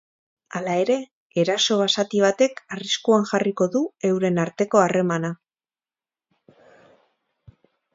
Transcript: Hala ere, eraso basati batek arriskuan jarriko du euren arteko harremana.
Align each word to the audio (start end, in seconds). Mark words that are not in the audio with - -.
Hala 0.59 0.77
ere, 0.85 0.95
eraso 1.41 1.77
basati 1.81 2.23
batek 2.23 2.63
arriskuan 2.77 3.29
jarriko 3.35 3.69
du 3.77 3.85
euren 4.13 4.43
arteko 4.47 4.85
harremana. 4.89 5.35